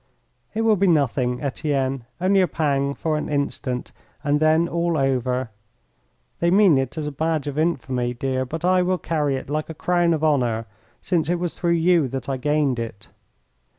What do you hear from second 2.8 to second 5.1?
for an instant and then all